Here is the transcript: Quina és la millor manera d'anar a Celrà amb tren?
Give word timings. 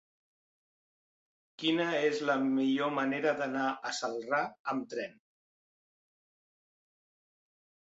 Quina 1.63 1.85
és 1.97 2.21
la 2.29 2.37
millor 2.45 2.91
manera 2.95 3.35
d'anar 3.43 3.67
a 3.91 3.93
Celrà 3.99 4.41
amb 4.75 4.91
tren? 4.97 5.23